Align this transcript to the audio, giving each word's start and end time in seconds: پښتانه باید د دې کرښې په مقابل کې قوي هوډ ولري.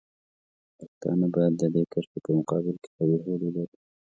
پښتانه 0.77 1.25
باید 1.33 1.53
د 1.57 1.63
دې 1.73 1.83
کرښې 1.91 2.19
په 2.25 2.31
مقابل 2.37 2.75
کې 2.81 2.89
قوي 2.97 3.17
هوډ 3.23 3.41
ولري. 3.45 3.77